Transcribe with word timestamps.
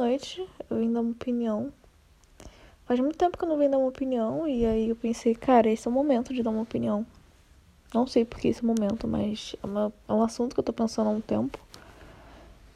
noite. 0.00 0.46
Eu 0.68 0.78
vim 0.78 0.92
dar 0.92 1.00
uma 1.00 1.10
opinião. 1.10 1.72
Faz 2.86 2.98
muito 2.98 3.16
tempo 3.16 3.36
que 3.36 3.44
eu 3.44 3.48
não 3.48 3.56
venho 3.56 3.70
dar 3.70 3.78
uma 3.78 3.88
opinião. 3.88 4.48
E 4.48 4.64
aí 4.64 4.88
eu 4.88 4.96
pensei, 4.96 5.34
cara, 5.34 5.68
esse 5.70 5.86
é 5.86 5.90
o 5.90 5.94
momento 5.94 6.32
de 6.32 6.42
dar 6.42 6.50
uma 6.50 6.62
opinião. 6.62 7.06
Não 7.92 8.06
sei 8.06 8.24
por 8.24 8.38
que 8.38 8.48
esse 8.48 8.64
momento, 8.64 9.06
mas 9.06 9.54
é, 9.62 9.66
uma, 9.66 9.92
é 10.08 10.12
um 10.12 10.22
assunto 10.22 10.54
que 10.54 10.60
eu 10.60 10.64
tô 10.64 10.72
pensando 10.72 11.08
há 11.08 11.10
um 11.10 11.20
tempo. 11.20 11.58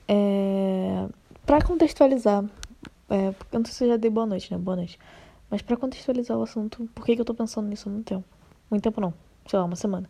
É... 0.07 1.07
Pra 1.47 1.63
contextualizar. 1.63 2.45
É, 3.09 3.29
eu 3.29 3.59
não 3.59 3.65
sei 3.65 3.75
se 3.75 3.85
eu 3.85 3.89
já 3.89 3.97
dei 3.97 4.11
boa 4.11 4.27
noite, 4.27 4.53
né? 4.53 4.59
Boa 4.59 4.77
noite. 4.77 4.99
Mas 5.51 5.63
pra 5.63 5.77
contextualizar 5.77 6.37
o 6.37 6.43
assunto, 6.43 6.89
por 6.95 7.05
que, 7.05 7.15
que 7.15 7.21
eu 7.21 7.25
tô 7.25 7.35
pensando 7.35 7.69
nisso 7.69 7.89
há 7.89 7.93
muito 7.93 8.07
tempo? 8.07 8.25
Muito 8.71 8.83
tempo 8.83 9.01
não. 9.01 9.15
Sei 9.47 9.59
lá, 9.59 9.65
uma 9.65 9.77
semana. 9.77 10.09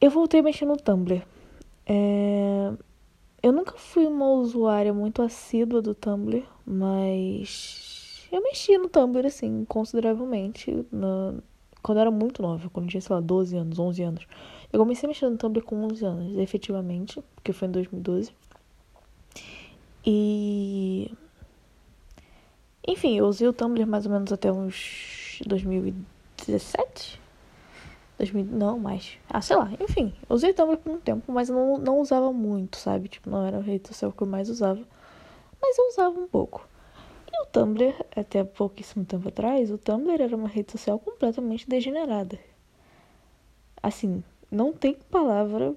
Eu 0.00 0.10
voltei 0.10 0.42
mexer 0.42 0.66
no 0.66 0.76
Tumblr. 0.76 1.22
É... 1.86 2.72
Eu 3.42 3.52
nunca 3.52 3.72
fui 3.72 4.06
uma 4.06 4.30
usuária 4.30 4.92
muito 4.92 5.22
assídua 5.22 5.80
do 5.80 5.94
Tumblr, 5.94 6.44
mas 6.64 8.26
eu 8.32 8.42
mexi 8.42 8.76
no 8.76 8.88
Tumblr, 8.88 9.26
assim, 9.26 9.64
consideravelmente, 9.66 10.84
na... 10.90 11.34
quando 11.82 11.98
eu 11.98 12.02
era 12.02 12.10
muito 12.10 12.42
nova, 12.42 12.68
quando 12.70 12.86
eu 12.86 12.90
tinha, 12.90 13.00
sei 13.00 13.14
lá, 13.14 13.20
12 13.20 13.56
anos, 13.56 13.78
11 13.78 14.02
anos. 14.02 14.26
Eu 14.72 14.80
comecei 14.80 15.06
a 15.06 15.08
mexer 15.08 15.28
no 15.28 15.36
Tumblr 15.36 15.64
com 15.64 15.84
11 15.84 16.04
anos, 16.04 16.38
efetivamente, 16.38 17.22
porque 17.34 17.52
foi 17.52 17.68
em 17.68 17.70
2012. 17.70 18.32
E. 20.04 21.12
Enfim, 22.86 23.16
eu 23.18 23.26
usei 23.26 23.48
o 23.48 23.52
Tumblr 23.52 23.86
mais 23.86 24.06
ou 24.06 24.12
menos 24.12 24.32
até 24.32 24.52
uns 24.52 25.40
2017? 25.46 27.20
2000, 28.18 28.44
não, 28.46 28.78
mais. 28.78 29.18
Ah, 29.28 29.40
sei 29.40 29.56
lá, 29.56 29.70
enfim. 29.80 30.12
Usei 30.28 30.52
Tumblr 30.52 30.78
por 30.78 30.92
um 30.92 30.98
tempo, 30.98 31.30
mas 31.30 31.48
não, 31.48 31.76
não 31.78 32.00
usava 32.00 32.32
muito, 32.32 32.76
sabe? 32.76 33.08
Tipo, 33.08 33.28
não 33.28 33.44
era 33.46 33.58
a 33.58 33.62
rede 33.62 33.88
social 33.88 34.12
que 34.12 34.22
eu 34.22 34.26
mais 34.26 34.48
usava. 34.48 34.80
Mas 35.60 35.76
eu 35.78 35.88
usava 35.88 36.18
um 36.18 36.26
pouco. 36.26 36.66
E 37.30 37.42
o 37.42 37.46
Tumblr, 37.46 37.94
até 38.14 38.42
pouquíssimo 38.44 39.04
tempo 39.04 39.28
atrás, 39.28 39.70
o 39.70 39.76
Tumblr 39.76 40.22
era 40.22 40.36
uma 40.36 40.48
rede 40.48 40.72
social 40.72 40.98
completamente 40.98 41.68
degenerada. 41.68 42.38
Assim, 43.82 44.24
não 44.50 44.72
tem 44.72 44.94
palavra 45.10 45.74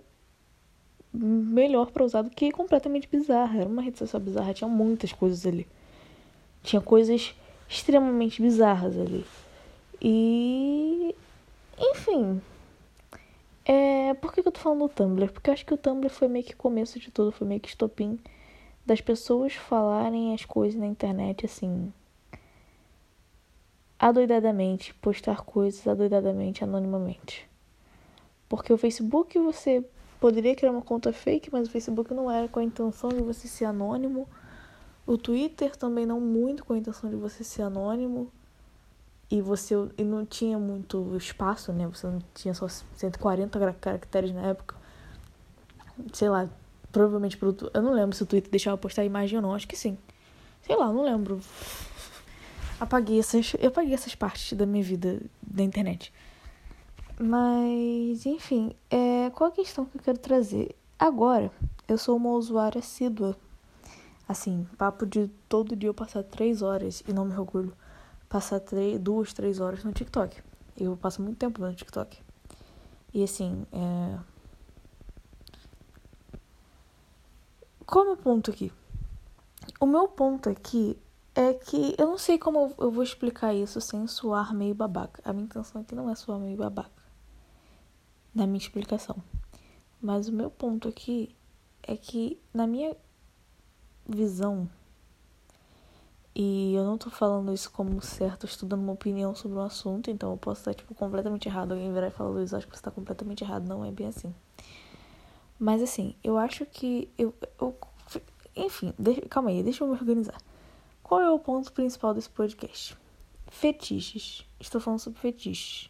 melhor 1.13 1.91
para 1.91 2.03
usar 2.03 2.21
do 2.21 2.29
que 2.29 2.51
completamente 2.51 3.07
bizarra. 3.11 3.59
Era 3.59 3.69
uma 3.69 3.81
rede 3.81 3.97
social 3.97 4.21
bizarra, 4.21 4.53
tinha 4.53 4.67
muitas 4.67 5.11
coisas 5.11 5.45
ali. 5.45 5.67
Tinha 6.63 6.81
coisas 6.81 7.35
extremamente 7.67 8.41
bizarras 8.41 8.97
ali. 8.97 9.25
E 10.01 11.13
enfim. 11.79 12.41
É, 13.65 14.13
por 14.15 14.33
que 14.33 14.39
eu 14.39 14.51
tô 14.51 14.59
falando 14.59 14.79
do 14.79 14.89
Tumblr? 14.89 15.31
Porque 15.31 15.49
eu 15.49 15.53
acho 15.53 15.65
que 15.65 15.73
o 15.73 15.77
Tumblr 15.77 16.09
foi 16.09 16.27
meio 16.27 16.43
que 16.43 16.55
começo 16.55 16.99
de 16.99 17.11
tudo, 17.11 17.31
foi 17.31 17.47
meio 17.47 17.61
que 17.61 17.69
estopim 17.69 18.19
das 18.85 18.99
pessoas 18.99 19.53
falarem 19.53 20.33
as 20.33 20.43
coisas 20.43 20.79
na 20.79 20.87
internet 20.87 21.45
assim. 21.45 21.93
Adoidadamente, 23.99 24.93
postar 24.95 25.41
coisas 25.41 25.87
adoidadamente, 25.87 26.63
anonimamente. 26.63 27.47
Porque 28.47 28.73
o 28.73 28.77
Facebook 28.77 29.37
você 29.37 29.85
poderia 30.19 30.55
criar 30.55 30.71
uma 30.71 30.81
conta 30.81 31.13
fake, 31.13 31.51
mas 31.51 31.67
o 31.67 31.71
Facebook 31.71 32.11
não 32.13 32.31
era 32.31 32.47
com 32.47 32.59
a 32.59 32.63
intenção 32.63 33.09
de 33.09 33.21
você 33.21 33.47
ser 33.47 33.65
anônimo. 33.65 34.27
O 35.05 35.17
Twitter 35.17 35.75
também 35.75 36.05
não 36.05 36.19
muito 36.19 36.65
com 36.65 36.73
a 36.73 36.77
intenção 36.77 37.09
de 37.09 37.15
você 37.15 37.43
ser 37.43 37.61
anônimo 37.61 38.31
e 39.31 39.41
você 39.41 39.75
e 39.97 40.03
não 40.03 40.25
tinha 40.25 40.57
muito 40.57 41.15
espaço, 41.15 41.71
né? 41.71 41.87
Você 41.87 42.07
não 42.07 42.19
tinha 42.33 42.53
só 42.53 42.67
140 42.67 43.73
caracteres 43.73 44.33
na 44.33 44.41
época. 44.47 44.75
Sei 46.13 46.27
lá, 46.29 46.49
provavelmente 46.91 47.37
pro, 47.37 47.55
eu 47.73 47.81
não 47.81 47.93
lembro 47.93 48.15
se 48.15 48.23
o 48.23 48.25
Twitter 48.25 48.49
deixava 48.49 48.77
postar 48.77 49.05
imagem 49.05 49.37
ou 49.37 49.41
não, 49.41 49.53
acho 49.53 49.67
que 49.67 49.75
sim. 49.75 49.97
Sei 50.63 50.75
lá, 50.75 50.91
não 50.91 51.03
lembro. 51.03 51.39
Apaguei 52.79 53.19
essas, 53.19 53.53
eu 53.59 53.67
apaguei 53.69 53.93
essas 53.93 54.15
partes 54.15 54.57
da 54.57 54.65
minha 54.65 54.83
vida 54.83 55.21
da 55.41 55.61
internet. 55.61 56.11
Mas, 57.19 58.25
enfim, 58.25 58.73
é, 58.89 59.29
qual 59.31 59.49
a 59.49 59.53
questão 59.53 59.85
que 59.85 59.97
eu 59.97 60.01
quero 60.01 60.17
trazer? 60.17 60.75
Agora, 60.97 61.51
eu 61.87 61.97
sou 61.97 62.15
uma 62.15 62.29
usuária 62.29 62.79
assídua. 62.79 63.35
Assim, 64.27 64.65
papo 64.77 65.05
de 65.05 65.27
todo 65.49 65.75
dia 65.75 65.89
eu 65.89 65.93
passar 65.93 66.23
três 66.23 66.61
horas 66.61 67.03
e 67.07 67.13
não 67.13 67.25
me 67.25 67.35
orgulho 67.35 67.73
passar 68.29 68.59
três, 68.59 68.99
duas, 68.99 69.33
três 69.33 69.59
horas 69.59 69.83
no 69.83 69.91
TikTok. 69.91 70.41
Eu 70.77 70.95
passo 70.95 71.21
muito 71.21 71.37
tempo 71.37 71.59
no 71.61 71.73
TikTok. 71.73 72.21
E 73.13 73.23
assim, 73.23 73.65
é... 73.71 74.19
qual 77.85 78.05
é 78.05 78.07
o 78.07 78.11
meu 78.13 78.23
ponto 78.23 78.51
aqui? 78.51 78.71
O 79.79 79.85
meu 79.85 80.07
ponto 80.07 80.49
aqui 80.49 80.97
é 81.35 81.53
que 81.53 81.95
eu 81.97 82.07
não 82.07 82.17
sei 82.17 82.37
como 82.37 82.73
eu 82.77 82.91
vou 82.91 83.03
explicar 83.03 83.53
isso 83.53 83.81
sem 83.81 84.05
soar 84.07 84.53
meio 84.53 84.75
babaca. 84.75 85.21
A 85.25 85.33
minha 85.33 85.45
intenção 85.45 85.81
aqui 85.81 85.95
não 85.95 86.09
é 86.09 86.15
soar 86.15 86.39
meio 86.39 86.57
babaca 86.57 86.99
na 88.33 88.45
minha 88.45 88.59
explicação. 88.59 89.17
Mas 90.01 90.27
o 90.27 90.31
meu 90.31 90.49
ponto 90.49 90.87
aqui 90.87 91.35
é 91.83 91.97
que, 91.97 92.39
na 92.53 92.67
minha 92.67 92.95
visão, 94.07 94.69
e 96.35 96.73
eu 96.75 96.83
não 96.83 96.97
tô 96.97 97.09
falando 97.09 97.53
isso 97.53 97.71
como 97.71 98.01
certo, 98.01 98.45
estudando 98.45 98.81
uma 98.81 98.93
opinião 98.93 99.33
sobre 99.35 99.57
um 99.57 99.61
assunto, 99.61 100.11
então 100.11 100.31
eu 100.31 100.37
posso 100.37 100.61
estar, 100.61 100.73
tipo, 100.73 100.93
completamente 100.93 101.47
errado. 101.47 101.73
Alguém 101.73 101.91
virar 101.91 102.07
e 102.07 102.11
falar, 102.11 102.29
Luiz, 102.29 102.53
acho 102.53 102.67
que 102.67 102.77
você 102.77 102.83
tá 102.83 102.91
completamente 102.91 103.43
errado. 103.43 103.67
Não 103.67 103.83
é 103.83 103.91
bem 103.91 104.07
assim. 104.07 104.33
Mas, 105.57 105.81
assim, 105.81 106.15
eu 106.23 106.37
acho 106.37 106.65
que. 106.65 107.09
Eu, 107.17 107.33
eu 107.59 107.75
enfim, 108.55 108.93
deixa, 108.97 109.21
calma 109.21 109.49
aí, 109.49 109.63
deixa 109.63 109.83
eu 109.83 109.87
me 109.87 109.93
organizar. 109.93 110.39
Qual 111.03 111.19
é 111.21 111.29
o 111.29 111.39
ponto 111.39 111.71
principal 111.73 112.13
desse 112.13 112.29
podcast? 112.29 112.95
Fetiches. 113.47 114.45
Estou 114.59 114.79
falando 114.79 114.99
sobre 114.99 115.19
fetiches. 115.19 115.89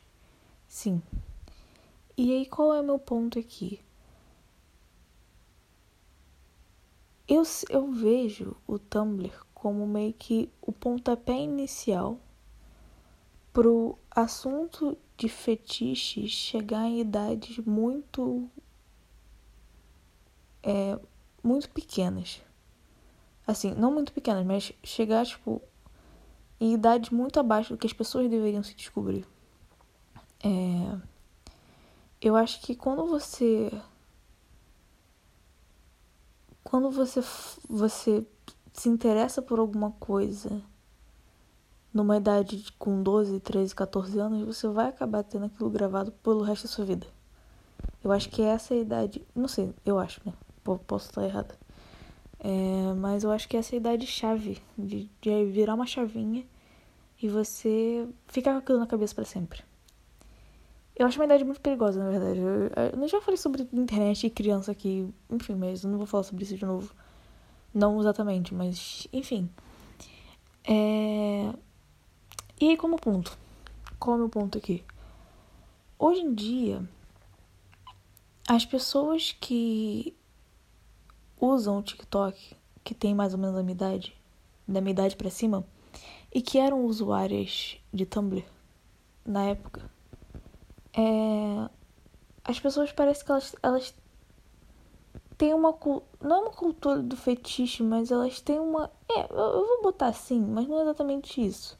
Sim. 0.67 1.01
E 2.17 2.33
aí, 2.33 2.45
qual 2.45 2.73
é 2.73 2.81
o 2.81 2.83
meu 2.83 2.99
ponto 2.99 3.37
aqui? 3.37 3.81
Eu, 7.27 7.43
eu 7.69 7.91
vejo 7.91 8.55
o 8.65 8.79
Tumblr 8.79 9.31
como 9.61 9.85
meio 9.85 10.13
que 10.13 10.49
o 10.61 10.71
pontapé 10.71 11.33
inicial 11.33 12.17
pro 13.51 13.97
assunto 14.09 14.97
de 15.17 15.27
fetiche 15.27 16.29
chegar 16.29 16.85
em 16.85 17.01
idades 17.01 17.57
muito 17.59 18.49
é, 20.63 20.97
muito 21.43 21.69
pequenas. 21.71 22.41
Assim, 23.45 23.73
não 23.73 23.91
muito 23.91 24.13
pequenas, 24.13 24.45
mas 24.45 24.71
chegar 24.81 25.25
tipo 25.25 25.61
em 26.57 26.73
idades 26.73 27.09
muito 27.09 27.37
abaixo 27.37 27.73
do 27.73 27.77
que 27.77 27.87
as 27.87 27.93
pessoas 27.93 28.29
deveriam 28.29 28.63
se 28.63 28.73
descobrir. 28.73 29.25
É, 30.41 30.97
eu 32.21 32.37
acho 32.37 32.61
que 32.61 32.75
quando 32.75 33.05
você 33.07 33.69
quando 36.63 36.89
você 36.91 37.21
você 37.67 38.25
se 38.73 38.89
interessa 38.89 39.41
por 39.41 39.59
alguma 39.59 39.91
coisa 39.91 40.61
numa 41.93 42.17
idade 42.17 42.71
com 42.77 43.01
12, 43.01 43.39
13, 43.39 43.75
14 43.75 44.19
anos, 44.19 44.45
você 44.45 44.67
vai 44.67 44.87
acabar 44.87 45.23
tendo 45.23 45.45
aquilo 45.45 45.69
gravado 45.69 46.11
pelo 46.11 46.41
resto 46.41 46.67
da 46.67 46.73
sua 46.73 46.85
vida. 46.85 47.07
Eu 48.03 48.11
acho 48.11 48.29
que 48.29 48.41
essa 48.41 48.73
é 48.73 48.77
a 48.77 48.81
idade. 48.81 49.25
Não 49.35 49.47
sei, 49.47 49.73
eu 49.85 49.97
acho, 49.99 50.21
né? 50.25 50.33
Posso 50.63 51.09
estar 51.09 51.25
errada. 51.25 51.57
É, 52.39 52.93
mas 52.93 53.23
eu 53.23 53.31
acho 53.31 53.49
que 53.49 53.57
essa 53.57 53.75
é 53.75 53.77
a 53.77 53.79
idade 53.79 54.07
chave 54.07 54.61
de, 54.77 55.09
de 55.19 55.45
virar 55.45 55.73
uma 55.73 55.85
chavinha 55.85 56.45
e 57.21 57.27
você 57.27 58.07
ficar 58.27 58.53
com 58.53 58.59
aquilo 58.59 58.79
na 58.79 58.87
cabeça 58.87 59.13
para 59.13 59.25
sempre. 59.25 59.61
Eu 60.95 61.05
acho 61.05 61.17
uma 61.17 61.25
idade 61.25 61.43
muito 61.43 61.61
perigosa, 61.61 62.01
na 62.03 62.09
verdade. 62.09 62.39
Eu, 62.39 63.01
eu 63.01 63.07
já 63.07 63.21
falei 63.21 63.37
sobre 63.37 63.67
internet 63.73 64.27
e 64.27 64.29
criança 64.29 64.71
aqui, 64.71 65.07
enfim, 65.29 65.55
mas 65.55 65.83
eu 65.83 65.89
não 65.89 65.97
vou 65.97 66.07
falar 66.07 66.23
sobre 66.23 66.43
isso 66.43 66.55
de 66.55 66.65
novo. 66.65 66.93
Não 67.73 67.99
exatamente, 67.99 68.53
mas 68.53 69.07
enfim. 69.13 69.49
É... 70.63 71.53
E 72.59 72.69
aí, 72.69 72.77
como 72.77 72.97
ponto? 72.97 73.37
Qual 73.99 74.13
é 74.13 74.17
o 74.17 74.19
meu 74.19 74.29
ponto 74.29 74.57
aqui? 74.57 74.83
Hoje 75.97 76.21
em 76.21 76.33
dia, 76.33 76.87
as 78.47 78.65
pessoas 78.65 79.35
que 79.39 80.15
usam 81.39 81.79
o 81.79 81.83
TikTok, 81.83 82.55
que 82.83 82.93
tem 82.93 83.13
mais 83.13 83.33
ou 83.33 83.39
menos 83.39 83.57
a 83.57 83.63
minha 83.63 83.73
idade, 83.73 84.15
da 84.67 84.81
minha 84.81 84.91
idade 84.91 85.15
pra 85.15 85.29
cima, 85.29 85.65
e 86.33 86.41
que 86.41 86.57
eram 86.57 86.85
usuárias 86.85 87.77
de 87.93 88.05
Tumblr 88.05 88.43
na 89.25 89.45
época, 89.45 89.89
é... 90.93 91.69
as 92.43 92.59
pessoas 92.59 92.91
parecem 92.91 93.25
que 93.25 93.31
elas, 93.31 93.55
elas 93.61 93.95
têm 95.39 95.53
uma 95.53 95.73
não 96.19 96.35
é 96.35 96.39
uma 96.39 96.51
cultura 96.51 97.01
do 97.01 97.15
fetiche, 97.15 97.81
mas 97.81 98.11
elas 98.11 98.41
têm 98.41 98.59
uma, 98.59 98.91
é, 99.09 99.21
eu 99.31 99.65
vou 99.65 99.81
botar 99.83 100.07
assim, 100.07 100.41
mas 100.41 100.67
não 100.67 100.79
é 100.79 100.81
exatamente 100.81 101.43
isso. 101.43 101.79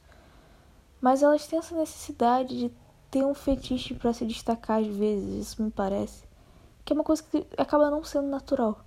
Mas 0.98 1.22
elas 1.22 1.46
têm 1.46 1.58
essa 1.58 1.76
necessidade 1.76 2.58
de 2.58 2.72
ter 3.10 3.22
um 3.22 3.34
fetiche 3.34 3.94
para 3.94 4.14
se 4.14 4.24
destacar 4.24 4.80
às 4.80 4.86
vezes, 4.86 5.46
isso 5.46 5.62
me 5.62 5.70
parece, 5.70 6.24
que 6.84 6.92
é 6.92 6.94
uma 6.94 7.04
coisa 7.04 7.22
que 7.22 7.46
acaba 7.58 7.90
não 7.90 8.02
sendo 8.02 8.28
natural. 8.28 8.80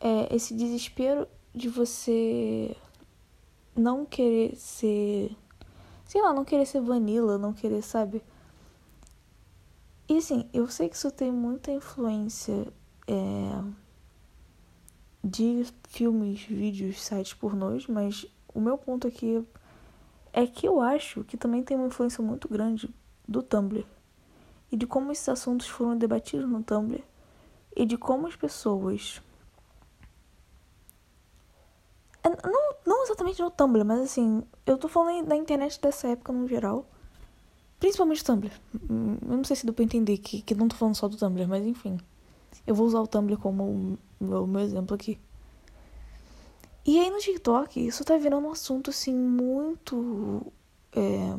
É, 0.00 0.34
esse 0.34 0.52
desespero 0.52 1.28
de 1.54 1.68
você 1.68 2.76
não 3.76 4.04
querer 4.04 4.56
ser. 4.56 5.36
Sei 6.06 6.20
lá, 6.20 6.32
não 6.32 6.44
querer 6.44 6.66
ser 6.66 6.80
vanilla, 6.80 7.38
não 7.38 7.52
querer, 7.52 7.82
sabe? 7.82 8.20
E 10.08 10.16
assim, 10.16 10.48
eu 10.52 10.66
sei 10.66 10.88
que 10.88 10.96
isso 10.96 11.10
tem 11.12 11.30
muita 11.30 11.70
influência 11.70 12.66
é, 13.10 13.64
de 15.24 15.66
filmes, 15.88 16.42
vídeos, 16.42 17.02
sites 17.02 17.34
pornôs, 17.34 17.88
mas 17.88 18.24
o 18.54 18.60
meu 18.60 18.78
ponto 18.78 19.08
aqui 19.08 19.44
é 20.32 20.46
que 20.46 20.66
eu 20.66 20.80
acho 20.80 21.24
que 21.24 21.36
também 21.36 21.62
tem 21.62 21.76
uma 21.76 21.88
influência 21.88 22.22
muito 22.22 22.48
grande 22.48 22.88
do 23.26 23.42
Tumblr 23.42 23.84
e 24.70 24.76
de 24.76 24.86
como 24.86 25.10
esses 25.10 25.28
assuntos 25.28 25.66
foram 25.66 25.98
debatidos 25.98 26.48
no 26.48 26.62
Tumblr 26.62 27.02
e 27.74 27.84
de 27.84 27.98
como 27.98 28.28
as 28.28 28.36
pessoas. 28.36 29.20
É, 32.22 32.28
não, 32.28 32.74
não 32.86 33.02
exatamente 33.02 33.42
no 33.42 33.50
Tumblr, 33.50 33.84
mas 33.84 34.00
assim, 34.00 34.44
eu 34.64 34.78
tô 34.78 34.86
falando 34.86 35.26
da 35.26 35.34
internet 35.34 35.80
dessa 35.80 36.08
época 36.08 36.32
no 36.32 36.46
geral. 36.46 36.86
Principalmente 37.80 38.22
Tumblr. 38.22 38.52
Eu 38.88 39.36
não 39.36 39.42
sei 39.42 39.56
se 39.56 39.64
deu 39.64 39.74
pra 39.74 39.84
entender 39.84 40.18
que, 40.18 40.42
que 40.42 40.54
não 40.54 40.68
tô 40.68 40.76
falando 40.76 40.94
só 40.94 41.08
do 41.08 41.16
Tumblr, 41.16 41.48
mas 41.48 41.64
enfim. 41.66 41.98
Eu 42.70 42.74
vou 42.74 42.86
usar 42.86 43.00
o 43.00 43.06
Tumblr 43.06 43.38
como 43.38 43.98
o 44.20 44.46
meu, 44.46 44.60
exemplo 44.60 44.94
aqui. 44.94 45.18
E 46.86 46.98
aí 46.98 47.10
no 47.10 47.18
TikTok, 47.18 47.86
isso 47.86 48.04
tá 48.04 48.16
virando 48.16 48.46
um 48.46 48.52
assunto 48.52 48.90
assim 48.90 49.14
muito. 49.14 50.46
É 50.92 51.36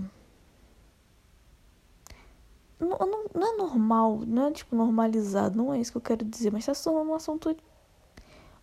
não, 2.82 2.98
não, 2.98 3.26
não 3.34 3.54
é 3.54 3.58
normal, 3.58 4.22
não 4.26 4.48
é 4.48 4.52
tipo 4.52 4.76
normalizado, 4.76 5.56
não 5.56 5.74
é 5.74 5.80
isso 5.80 5.92
que 5.92 5.98
eu 5.98 6.02
quero 6.02 6.26
dizer, 6.26 6.52
mas 6.52 6.64
está 6.64 6.74
se 6.74 6.84
tornando 6.84 7.12
um 7.12 7.14
assunto 7.14 7.56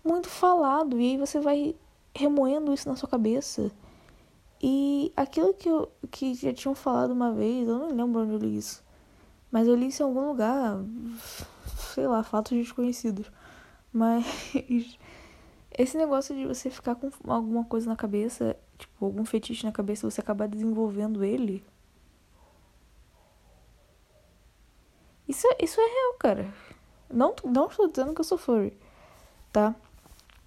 muito 0.04 0.28
falado 0.28 1.00
e 1.00 1.12
aí 1.12 1.16
você 1.16 1.38
vai 1.38 1.74
remoendo 2.14 2.72
isso 2.72 2.88
na 2.88 2.96
sua 2.96 3.08
cabeça. 3.08 3.70
E 4.60 5.12
aquilo 5.16 5.54
que, 5.54 5.68
eu, 5.68 5.88
que 6.10 6.34
já 6.34 6.52
tinham 6.52 6.74
falado 6.74 7.12
uma 7.12 7.32
vez, 7.32 7.68
eu 7.68 7.78
não 7.78 7.94
lembro 7.94 8.22
onde 8.22 8.32
eu 8.32 8.38
li 8.38 8.56
isso, 8.56 8.82
mas 9.52 9.68
eu 9.68 9.76
li 9.76 9.86
isso 9.86 10.02
em 10.02 10.06
algum 10.06 10.26
lugar, 10.26 10.80
sei 11.98 12.06
lá, 12.06 12.22
fatos 12.22 12.56
desconhecidos. 12.56 13.30
Mas 13.92 14.24
esse 15.76 15.96
negócio 15.96 16.34
de 16.34 16.46
você 16.46 16.70
ficar 16.70 16.94
com 16.94 17.10
alguma 17.26 17.64
coisa 17.64 17.88
na 17.88 17.96
cabeça, 17.96 18.56
tipo, 18.78 19.04
algum 19.04 19.24
fetiche 19.24 19.66
na 19.66 19.72
cabeça, 19.72 20.08
você 20.08 20.20
acabar 20.20 20.48
desenvolvendo 20.48 21.24
ele 21.24 21.64
Isso, 25.28 25.46
é, 25.46 25.56
isso 25.62 25.78
é 25.78 25.84
real, 25.84 26.14
cara. 26.18 26.54
Não, 27.12 27.34
não 27.44 27.66
estou 27.66 27.86
dizendo 27.86 28.14
que 28.14 28.20
eu 28.20 28.24
sou 28.24 28.38
furry, 28.38 28.72
tá? 29.52 29.74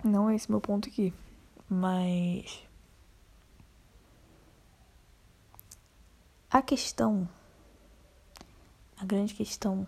Não 0.03 0.27
é 0.27 0.35
esse 0.35 0.49
meu 0.49 0.59
ponto 0.59 0.89
aqui. 0.89 1.13
Mas. 1.69 2.63
A 6.49 6.61
questão. 6.63 7.29
A 8.97 9.05
grande 9.05 9.35
questão. 9.35 9.87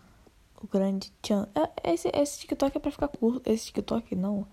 O 0.64 0.68
grande 0.68 1.12
tchan. 1.22 1.46
É, 1.54 1.94
esse, 1.94 2.10
esse 2.14 2.40
TikTok 2.40 2.78
é 2.78 2.80
pra 2.80 2.90
ficar 2.90 3.10
curto. 3.10 3.42
Esse 3.50 3.66
TikTok 3.66 4.16
não. 4.16 4.48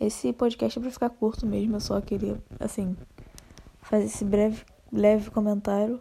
Esse 0.00 0.32
podcast 0.32 0.76
é 0.76 0.82
pra 0.82 0.90
ficar 0.90 1.10
curto 1.10 1.46
mesmo. 1.46 1.76
Eu 1.76 1.80
só 1.80 2.00
queria, 2.00 2.42
assim. 2.58 2.96
Fazer 3.80 4.06
esse 4.06 4.24
breve, 4.24 4.64
leve 4.92 5.30
comentário. 5.30 6.00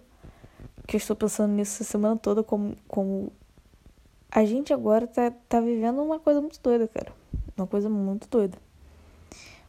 Que 0.88 0.96
eu 0.96 0.98
estou 0.98 1.16
pensando 1.16 1.54
nisso 1.54 1.84
a 1.84 1.86
semana 1.86 2.18
toda 2.18 2.44
como, 2.44 2.76
como 2.88 3.32
a 4.32 4.44
gente 4.44 4.74
agora 4.74 5.06
tá, 5.06 5.30
tá 5.30 5.62
vivendo 5.62 6.02
uma 6.02 6.20
coisa 6.20 6.42
muito 6.42 6.60
doida, 6.60 6.88
cara. 6.88 7.14
Uma 7.56 7.68
coisa 7.68 7.88
muito 7.88 8.28
doida. 8.28 8.58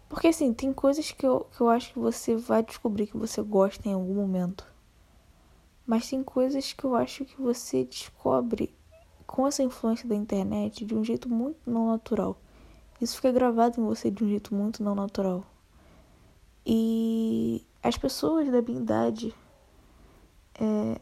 Porque 0.09 0.29
assim, 0.29 0.55
tem 0.55 0.73
coisas 0.73 1.13
que 1.13 1.27
eu, 1.27 1.47
que 1.55 1.61
eu 1.61 1.69
acho 1.69 1.93
que 1.93 1.99
você 1.99 2.35
vai 2.35 2.63
descobrir 2.63 3.09
que 3.09 3.17
você 3.17 3.43
gosta 3.43 3.87
em 3.87 3.93
algum 3.93 4.15
momento. 4.15 4.65
Mas 5.87 6.09
tem 6.09 6.23
coisas 6.23 6.73
que 6.73 6.85
eu 6.85 6.95
acho 6.95 7.27
que 7.27 7.41
você 7.41 7.85
descobre 7.85 8.75
com 9.33 9.47
essa 9.47 9.63
influência 9.63 10.07
da 10.07 10.15
internet 10.15 10.85
de 10.85 10.95
um 10.95 11.03
jeito 11.03 11.27
muito 11.27 11.59
não 11.65 11.87
natural. 11.87 12.37
Isso 13.01 13.17
fica 13.17 13.33
gravado 13.33 13.81
em 13.81 13.85
você 13.85 14.11
de 14.11 14.23
um 14.23 14.29
jeito 14.29 14.55
muito 14.55 14.83
não 14.83 14.95
natural. 14.95 15.43
E 16.67 17.65
as 17.83 17.97
pessoas 17.97 18.51
da 18.53 18.61
minha 18.61 18.79
idade 18.79 19.35
é, 20.61 21.01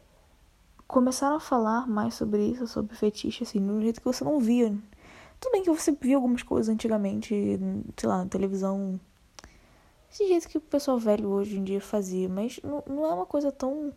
começaram 0.87 1.35
a 1.35 1.39
falar 1.41 1.85
mais 1.89 2.13
sobre 2.13 2.47
isso, 2.47 2.65
sobre 2.67 2.95
fetiche, 2.95 3.43
assim, 3.43 3.59
de 3.59 3.69
um 3.69 3.81
jeito 3.81 3.99
que 3.99 4.07
você 4.07 4.23
não 4.23 4.39
via. 4.39 4.69
Tudo 5.37 5.51
bem 5.51 5.61
que 5.61 5.69
você 5.69 5.91
via 5.91 6.15
algumas 6.15 6.41
coisas 6.41 6.73
antigamente, 6.73 7.59
sei 7.97 8.09
lá, 8.09 8.19
na 8.19 8.29
televisão. 8.29 8.97
Esse 10.09 10.25
jeito 10.25 10.47
que 10.47 10.57
o 10.57 10.61
pessoal 10.61 10.97
velho 10.97 11.27
hoje 11.27 11.57
em 11.57 11.65
dia 11.65 11.81
fazia, 11.81 12.29
mas 12.29 12.61
não, 12.63 12.81
não 12.87 13.05
é 13.05 13.13
uma 13.13 13.25
coisa 13.25 13.51
tão. 13.51 13.91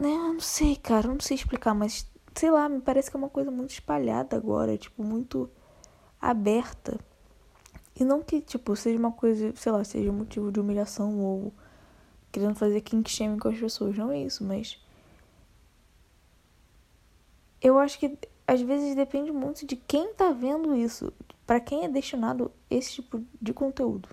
Né, 0.00 0.08
eu 0.08 0.32
não 0.34 0.40
sei, 0.40 0.76
cara, 0.76 1.06
eu 1.06 1.12
não 1.12 1.20
sei 1.20 1.36
explicar, 1.36 1.74
mas 1.74 2.10
sei 2.34 2.50
lá, 2.50 2.68
me 2.68 2.80
parece 2.80 3.10
que 3.10 3.16
é 3.16 3.18
uma 3.18 3.28
coisa 3.28 3.50
muito 3.50 3.70
espalhada 3.70 4.36
agora, 4.36 4.76
tipo, 4.78 5.02
muito 5.04 5.50
aberta. 6.20 6.98
E 7.94 8.04
não 8.04 8.22
que, 8.22 8.40
tipo, 8.40 8.74
seja 8.76 8.98
uma 8.98 9.12
coisa, 9.12 9.52
sei 9.56 9.72
lá, 9.72 9.84
seja 9.84 10.12
motivo 10.12 10.50
de 10.52 10.60
humilhação 10.60 11.20
ou 11.20 11.52
querendo 12.32 12.54
fazer 12.56 12.80
kink 12.82 13.10
shaming 13.10 13.38
com 13.38 13.48
as 13.48 13.58
pessoas. 13.58 13.96
Não 13.96 14.10
é 14.10 14.20
isso, 14.22 14.44
mas. 14.44 14.78
Eu 17.60 17.78
acho 17.78 17.98
que 17.98 18.18
às 18.46 18.60
vezes 18.62 18.94
depende 18.96 19.30
muito 19.32 19.66
de 19.66 19.76
quem 19.76 20.12
tá 20.14 20.30
vendo 20.32 20.74
isso. 20.74 21.12
para 21.46 21.60
quem 21.60 21.84
é 21.84 21.88
destinado 21.88 22.50
esse 22.70 22.94
tipo 22.94 23.22
de 23.40 23.52
conteúdo. 23.52 24.08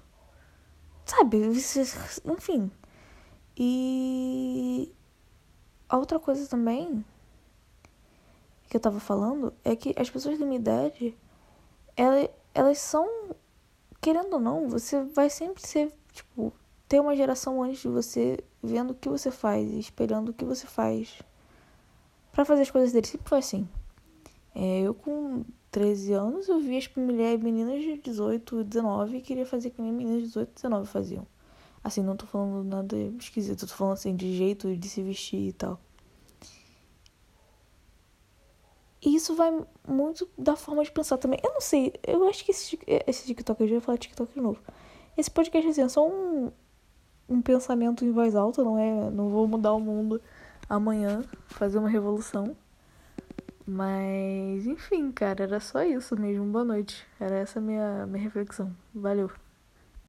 Sabe? 1.05 1.37
Enfim. 2.25 2.71
E. 3.57 4.91
Outra 5.89 6.19
coisa 6.19 6.47
também 6.47 7.03
que 8.69 8.75
eu 8.75 8.81
tava 8.81 8.99
falando 8.99 9.53
é 9.63 9.75
que 9.75 9.93
as 9.97 10.09
pessoas 10.09 10.37
da 10.37 10.45
minha 10.45 10.59
idade, 10.59 11.15
elas, 11.95 12.29
elas 12.53 12.77
são, 12.79 13.07
querendo 14.01 14.33
ou 14.33 14.39
não, 14.39 14.67
você 14.67 15.03
vai 15.03 15.29
sempre 15.29 15.65
ser, 15.65 15.91
tipo, 16.11 16.51
ter 16.87 16.99
uma 16.99 17.15
geração 17.15 17.63
antes 17.63 17.79
de 17.79 17.87
você 17.87 18.37
vendo 18.61 18.91
o 18.91 18.95
que 18.95 19.07
você 19.07 19.31
faz 19.31 19.69
e 19.69 19.79
esperando 19.79 20.29
o 20.29 20.33
que 20.33 20.43
você 20.43 20.67
faz 20.67 21.21
para 22.31 22.43
fazer 22.43 22.63
as 22.63 22.71
coisas 22.71 22.91
dele. 22.91 23.07
Sempre 23.07 23.29
foi 23.29 23.37
assim. 23.39 23.67
É, 24.53 24.81
eu 24.81 24.93
com 24.93 25.45
13 25.71 26.13
anos 26.13 26.49
eu 26.49 26.59
vi 26.59 26.77
as 26.77 26.89
mulheres, 26.95 27.41
meninas 27.41 27.81
de 27.81 27.97
18, 27.97 28.63
19 28.63 29.17
e 29.17 29.21
queria 29.21 29.45
fazer 29.45 29.69
que 29.69 29.81
nem 29.81 29.91
meninas 29.91 30.21
de 30.21 30.27
18, 30.27 30.53
19 30.55 30.87
faziam. 30.87 31.27
Assim, 31.87 32.03
não 32.03 32.17
tô 32.17 32.25
falando 32.25 32.65
nada 32.65 32.97
esquisito, 33.17 33.65
tô 33.65 33.73
falando 33.73 33.93
assim 33.93 34.13
de 34.13 34.35
jeito 34.35 34.75
de 34.75 34.89
se 34.89 35.01
vestir 35.01 35.47
e 35.47 35.53
tal. 35.53 35.79
E 39.01 39.15
isso 39.15 39.33
vai 39.35 39.57
muito 39.87 40.27
da 40.37 40.57
forma 40.57 40.83
de 40.83 40.91
pensar 40.91 41.17
também. 41.17 41.39
Eu 41.41 41.53
não 41.53 41.61
sei, 41.61 41.93
eu 42.05 42.27
acho 42.27 42.43
que 42.43 42.51
esse, 42.51 42.77
esse 43.07 43.25
TikTok, 43.27 43.61
eu 43.61 43.67
já 43.69 43.75
ia 43.75 43.81
falar 43.81 43.97
TikTok 43.97 44.33
de 44.33 44.41
novo. 44.41 44.59
Esse 45.17 45.31
podcast 45.31 45.69
assim, 45.69 45.81
é 45.81 45.87
só 45.87 46.05
um, 46.05 46.51
um 47.29 47.41
pensamento 47.41 48.03
em 48.03 48.11
voz 48.11 48.35
alta, 48.35 48.65
não 48.65 48.77
é, 48.77 49.09
não 49.09 49.29
vou 49.29 49.47
mudar 49.47 49.71
o 49.71 49.79
mundo 49.79 50.21
amanhã, 50.69 51.23
fazer 51.47 51.79
uma 51.79 51.87
revolução. 51.87 52.53
Mas, 53.65 54.67
enfim, 54.67 55.09
cara, 55.13 55.43
era 55.43 55.61
só 55.61 55.83
isso 55.83 56.19
mesmo. 56.19 56.45
Boa 56.51 56.65
noite. 56.65 57.07
Era 57.17 57.35
essa 57.37 57.61
minha 57.61 58.05
minha 58.07 58.23
reflexão. 58.23 58.75
Valeu. 58.93 59.31